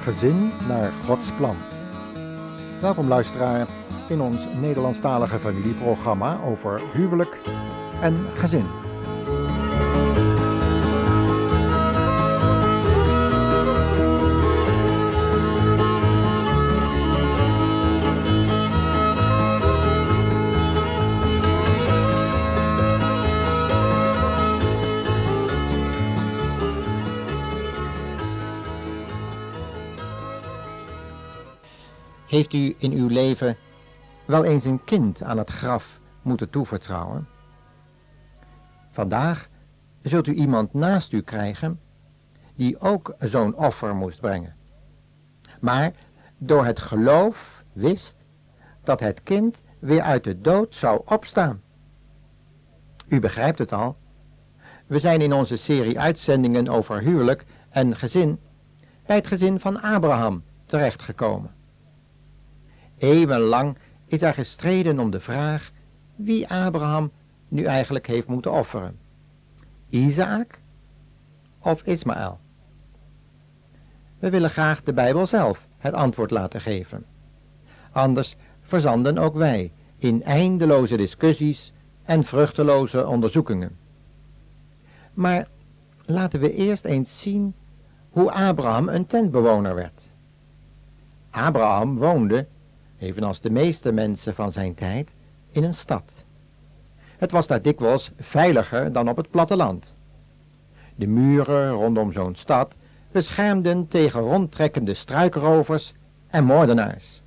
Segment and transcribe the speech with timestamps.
[0.00, 1.56] gezin naar Gods plan.
[2.80, 3.66] Welkom luisteraar
[4.08, 7.38] in ons Nederlandstalige familieprogramma over huwelijk
[8.00, 8.79] en gezin.
[32.30, 33.56] Heeft u in uw leven
[34.26, 37.28] wel eens een kind aan het graf moeten toevertrouwen?
[38.90, 39.48] Vandaag
[40.02, 41.80] zult u iemand naast u krijgen
[42.54, 44.56] die ook zo'n offer moest brengen.
[45.60, 45.92] Maar
[46.38, 48.26] door het geloof wist
[48.82, 51.62] dat het kind weer uit de dood zou opstaan.
[53.08, 53.96] U begrijpt het al.
[54.86, 58.40] We zijn in onze serie uitzendingen over huwelijk en gezin
[59.06, 61.58] bij het gezin van Abraham terechtgekomen.
[63.00, 63.76] Eeuwenlang
[64.06, 65.70] is er gestreden om de vraag
[66.16, 67.10] wie Abraham
[67.48, 68.98] nu eigenlijk heeft moeten offeren.
[69.88, 70.58] Isaac
[71.58, 72.38] of Ismaël?
[74.18, 77.04] We willen graag de Bijbel zelf het antwoord laten geven.
[77.92, 81.72] Anders verzanden ook wij in eindeloze discussies
[82.02, 83.78] en vruchteloze onderzoekingen.
[85.14, 85.48] Maar
[86.06, 87.54] laten we eerst eens zien
[88.10, 90.12] hoe Abraham een tentbewoner werd.
[91.30, 92.46] Abraham woonde
[93.00, 95.14] evenals de meeste mensen van zijn tijd,
[95.50, 96.24] in een stad.
[97.18, 99.96] Het was daar dikwijls veiliger dan op het platteland.
[100.94, 102.76] De muren rondom zo'n stad
[103.12, 105.94] beschermden tegen rondtrekkende struikrovers
[106.26, 107.22] en moordenaars.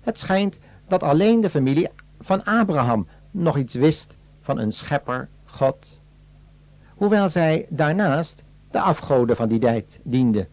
[0.00, 1.88] Het schijnt dat alleen de familie
[2.20, 6.00] van Abraham nog iets wist van een schepper, God,
[6.88, 10.48] hoewel zij daarnaast de afgoden van die tijd dienden.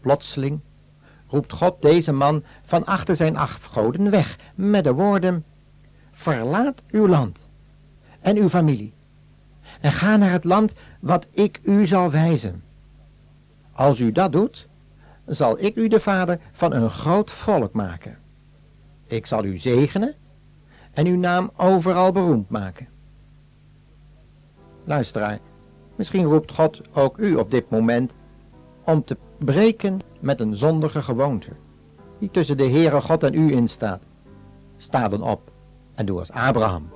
[0.00, 0.60] Plotseling
[1.28, 5.44] roept God deze man van achter zijn afgoden weg met de woorden,
[6.12, 7.48] verlaat uw land
[8.20, 8.94] en uw familie
[9.80, 12.62] en ga naar het land wat ik u zal wijzen.
[13.72, 14.68] Als u dat doet,
[15.26, 18.18] zal ik u de vader van een groot volk maken.
[19.06, 20.14] Ik zal u zegenen
[20.92, 22.88] en uw naam overal beroemd maken.
[24.84, 25.38] Luisteraar,
[25.96, 28.14] misschien roept God ook u op dit moment
[28.84, 31.50] om te breken met een zondige gewoonte,
[32.18, 34.02] die tussen de Heere God en u instaat.
[34.76, 35.50] Sta dan op
[35.94, 36.95] en doe als Abraham.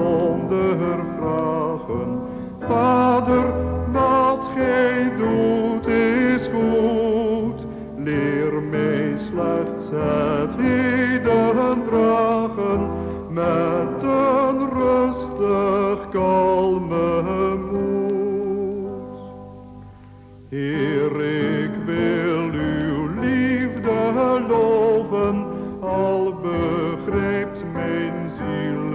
[0.00, 2.20] zonder vragen.
[2.60, 3.46] Vader,
[3.92, 7.66] wat gij doet is goed,
[7.96, 12.88] leer mij slechts het heden dragen
[13.30, 17.22] met een rustig kalme
[17.72, 19.18] moed.
[20.48, 21.24] Heer,
[21.60, 25.46] ik wil uw liefde loven,
[25.80, 28.89] al begrijpt mijn ziel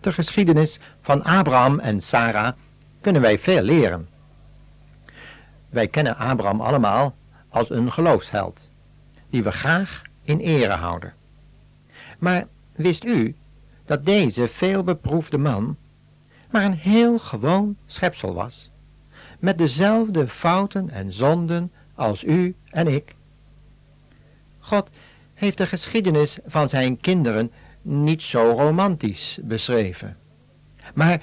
[0.00, 2.52] de geschiedenis van Abraham en Sarah
[3.00, 4.08] kunnen wij veel leren.
[5.68, 7.12] Wij kennen Abraham allemaal
[7.48, 8.70] als een geloofsheld,
[9.30, 11.14] die we graag in ere houden.
[12.18, 13.36] Maar wist u
[13.84, 15.76] dat deze veelbeproefde man
[16.50, 18.70] maar een heel gewoon schepsel was,
[19.38, 23.14] met dezelfde fouten en zonden als u en ik?
[24.58, 24.90] God
[25.34, 27.52] heeft de geschiedenis van zijn kinderen
[27.88, 30.16] niet zo romantisch beschreven,
[30.94, 31.22] maar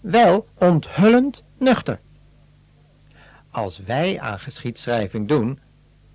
[0.00, 2.00] wel onthullend nuchter.
[3.50, 5.58] Als wij aan geschiedschrijving doen,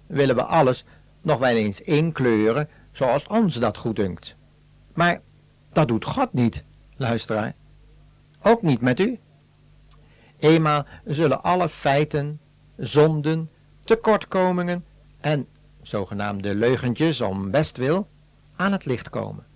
[0.08, 0.86] willen we alles
[1.22, 4.36] nog wel eens inkleuren zoals ons dat goed dunkt.
[4.94, 5.22] Maar
[5.72, 6.64] dat doet God niet,
[6.96, 7.54] luisteraar.
[8.42, 9.20] Ook niet met u.
[10.40, 12.40] Eenmaal zullen alle feiten,
[12.78, 13.50] zonden,
[13.84, 14.86] tekortkomingen
[15.20, 15.48] en
[15.82, 18.08] zogenaamde leugentjes om bestwil
[18.56, 19.50] aan het licht komen.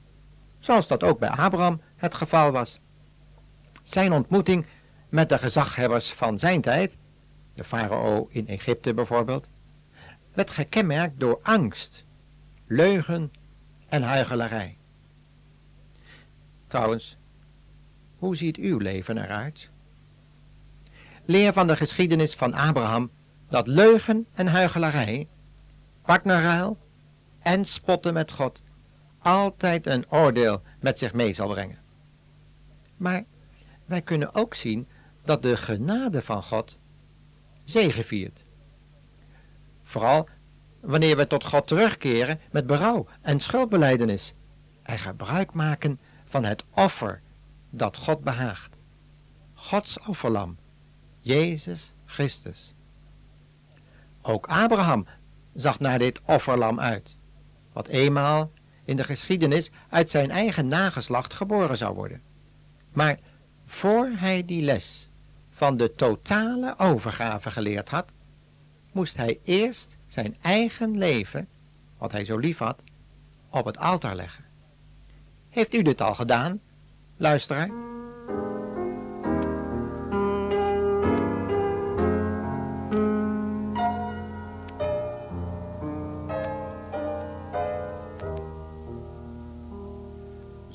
[0.65, 2.79] Zoals dat ook bij Abraham het geval was.
[3.83, 4.65] Zijn ontmoeting
[5.09, 6.97] met de gezaghebbers van zijn tijd,
[7.53, 9.47] de farao in Egypte bijvoorbeeld,
[10.33, 12.06] werd gekenmerkt door angst,
[12.67, 13.31] leugen
[13.88, 14.77] en huichelarij.
[16.67, 17.17] Trouwens,
[18.17, 19.69] hoe ziet uw leven eruit?
[21.25, 23.12] Leer van de geschiedenis van Abraham
[23.50, 25.27] dat leugen en huichelarij,
[26.01, 26.77] partnerruil
[27.39, 28.62] en spotten met God
[29.25, 31.80] altijd een oordeel met zich mee zal brengen.
[32.98, 33.24] Maar
[33.86, 34.88] wij kunnen ook zien
[35.24, 36.80] dat de genade van God
[37.63, 38.44] zegeviert.
[39.83, 40.30] Vooral
[40.80, 44.33] wanneer we tot God terugkeren met berouw en schuldbeleidenis
[44.83, 47.22] en gebruik maken van het offer
[47.69, 48.83] dat God behaagt.
[49.54, 50.57] Gods offerlam,
[51.19, 52.74] Jezus Christus.
[54.22, 55.06] Ook Abraham
[55.54, 57.18] zag naar dit offerlam uit,
[57.74, 58.51] wat eenmaal
[58.86, 62.22] in de geschiedenis uit zijn eigen nageslacht geboren zou worden.
[62.94, 63.20] Maar
[63.66, 65.10] voor hij die les
[65.50, 68.12] van de totale overgave geleerd had,
[68.92, 71.48] moest hij eerst zijn eigen leven,
[71.98, 72.84] wat hij zo lief had,
[73.50, 74.44] op het altaar leggen.
[75.50, 76.62] Heeft u dit al gedaan,
[77.18, 77.94] luisteraar?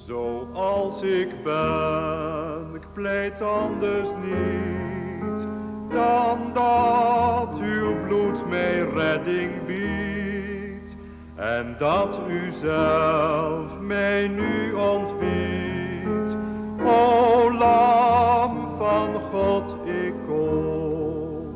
[0.06, 5.48] Zoals ik ben, ik pleit anders niet
[5.92, 10.96] dan dat uw bloed mij redding biedt
[11.34, 16.36] en dat u zelf mij nu ontbiedt.
[16.84, 21.46] O lam van God, ik kom.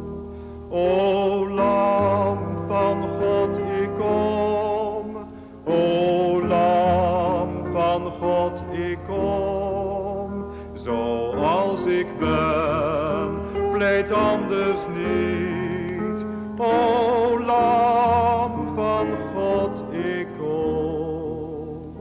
[0.70, 1.23] O
[12.20, 16.24] ik pleit anders niet.
[16.56, 21.96] O lam van God, ik kom.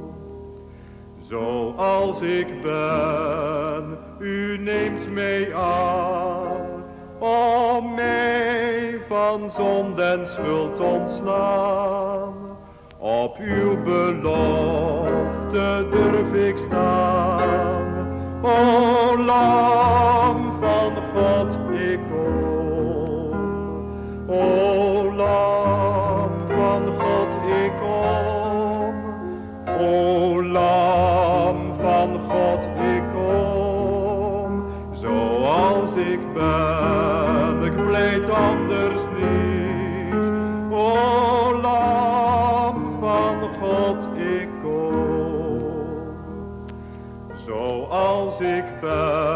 [1.19, 6.83] Zoals ik ben, u neemt mij aan.
[7.19, 12.33] Om mij van zonde en schuld ontslaan.
[12.99, 14.27] Op uw belofte
[15.91, 17.83] durf ik staan.
[18.41, 18.92] O
[19.33, 23.39] lam van God, ik kom.
[24.27, 28.95] O lam van God, ik kom.
[29.79, 32.63] O lam van God,
[32.95, 34.63] ik kom.
[34.91, 39.01] Zoals ik ben, ik pleit anders
[48.93, 49.32] love.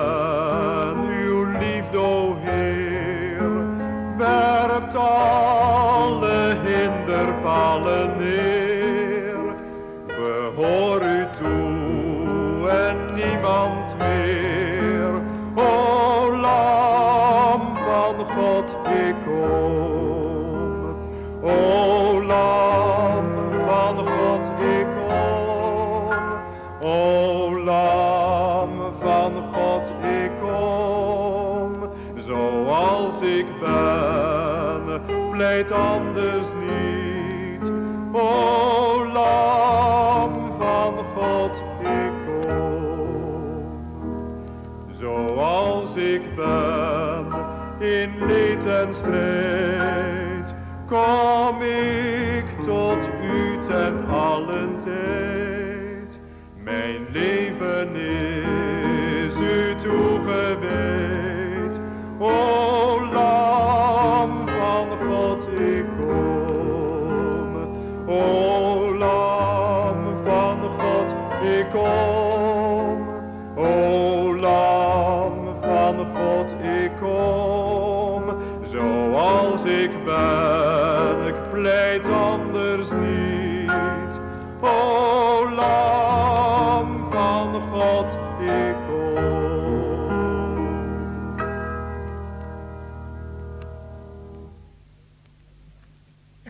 [48.77, 50.47] and straight.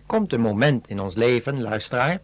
[0.08, 2.22] Komt een moment in ons leven, luisteraar,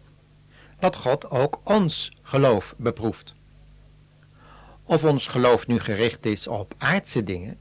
[0.78, 3.34] dat God ook ons geloof beproeft.
[4.84, 7.58] Of ons geloof nu gericht is op aardse dingen,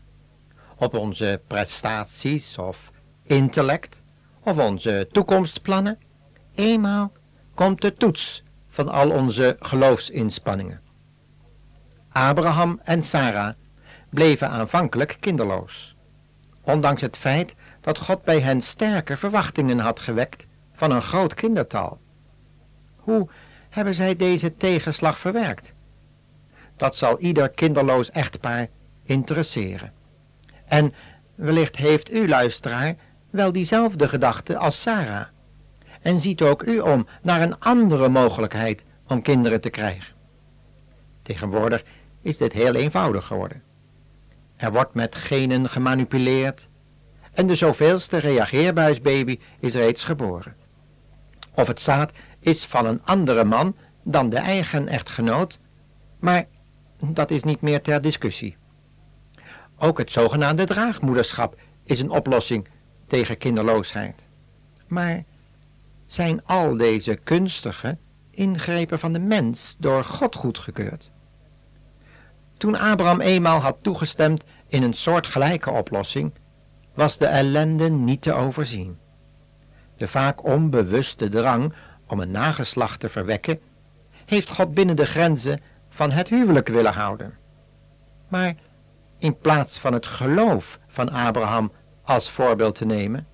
[0.78, 2.92] op onze prestaties of
[3.24, 4.02] intellect,
[4.40, 6.00] of onze toekomstplannen,
[6.56, 7.12] eenmaal
[7.54, 10.82] komt de toets van al onze geloofsinspanningen.
[12.10, 13.56] Abraham en Sarah
[14.10, 15.96] bleven aanvankelijk kinderloos,
[16.62, 22.00] ondanks het feit dat God bij hen sterke verwachtingen had gewekt van een groot kindertal.
[22.96, 23.28] Hoe
[23.70, 25.74] hebben zij deze tegenslag verwerkt?
[26.76, 28.68] Dat zal ieder kinderloos echtpaar
[29.04, 29.94] interesseren.
[30.66, 30.94] En
[31.36, 32.96] wellicht heeft u, luisteraar,
[33.30, 35.26] wel diezelfde gedachte als Sarah.
[36.02, 40.14] En ziet ook u om naar een andere mogelijkheid om kinderen te krijgen.
[41.22, 41.84] Tegenwoordig
[42.22, 43.64] is dit heel eenvoudig geworden.
[44.56, 46.70] Er wordt met genen gemanipuleerd
[47.34, 50.56] en de zoveelste reageerbuisbaby is reeds geboren.
[51.56, 55.60] Of het zaad is van een andere man dan de eigen echtgenoot,
[56.20, 56.46] maar
[57.00, 58.58] dat is niet meer ter discussie.
[59.78, 62.68] Ook het zogenaamde draagmoederschap is een oplossing
[63.08, 64.28] tegen kinderloosheid.
[64.88, 65.24] Maar
[66.06, 67.98] zijn al deze kunstige
[68.32, 71.12] ingrepen van de mens door God goedgekeurd?
[72.58, 76.34] Toen Abraham eenmaal had toegestemd in een soortgelijke oplossing,
[76.94, 78.98] was de ellende niet te overzien.
[79.98, 81.74] De vaak onbewuste drang
[82.08, 83.60] om een nageslacht te verwekken,
[84.26, 87.38] heeft God binnen de grenzen van het huwelijk willen houden.
[88.28, 88.56] Maar
[89.18, 91.72] in plaats van het geloof van Abraham
[92.04, 93.28] als voorbeeld te nemen,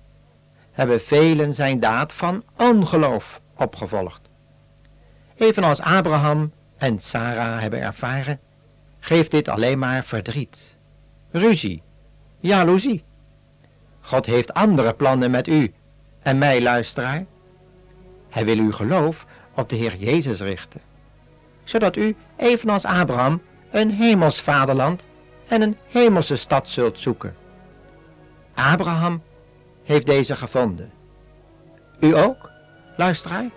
[0.70, 4.30] hebben velen zijn daad van ongeloof opgevolgd.
[5.34, 8.40] Evenals Abraham en Sarah hebben ervaren,
[8.98, 10.78] geeft dit alleen maar verdriet,
[11.30, 11.82] ruzie,
[12.38, 13.04] jaloezie.
[14.10, 15.72] God heeft andere plannen met u
[16.22, 17.24] en mij, luisteraar.
[18.28, 20.80] Hij wil uw geloof op de Heer Jezus richten,
[21.64, 25.08] zodat u, evenals Abraham, een hemels vaderland
[25.48, 27.36] en een hemelse stad zult zoeken.
[28.54, 29.22] Abraham
[29.84, 30.90] heeft deze gevonden.
[32.00, 32.50] U ook,
[32.96, 33.50] luisteraar?